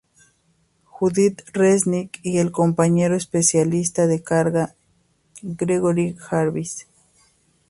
Judith 0.83 1.43
Resnik 1.53 2.17
y 2.23 2.39
el 2.39 2.51
compañero 2.51 3.15
especialista 3.15 4.07
de 4.07 4.23
carga 4.23 4.73
Gregory 5.43 6.15
Jarvis. 6.17 6.87